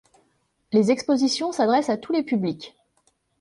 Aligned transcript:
Les 0.71 0.89
expositions 0.89 1.51
s'adressent 1.51 1.91
à 1.91 1.95
tous 1.95 2.11
les 2.11 2.23
publics. 2.23 2.75